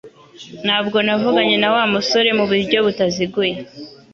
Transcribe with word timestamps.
Ntabwo 0.65 0.97
navuganye 1.05 1.55
na 1.59 1.69
Wa 1.73 1.83
musore 1.93 2.29
mu 2.37 2.43
buryo 2.49 2.77
butaziguye 2.85 3.55